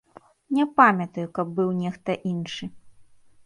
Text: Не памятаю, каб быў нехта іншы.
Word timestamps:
Не 0.59 0.65
памятаю, 0.81 1.27
каб 1.39 1.47
быў 1.59 1.69
нехта 1.85 2.19
іншы. 2.33 2.75